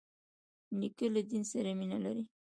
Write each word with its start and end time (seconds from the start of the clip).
نیکه 0.79 1.07
له 1.13 1.21
دین 1.29 1.43
سره 1.51 1.69
مینه 1.79 1.97
لري. 2.05 2.23